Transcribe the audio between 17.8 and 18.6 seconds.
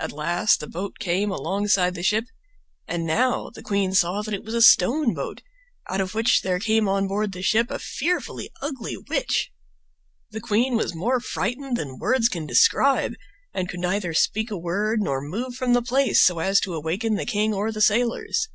sailors.